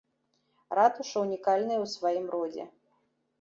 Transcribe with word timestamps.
Ратуша 0.79 1.17
ўнікальная 1.25 1.77
ў 1.83 1.91
сваім 1.95 2.25
родзе. 2.37 2.67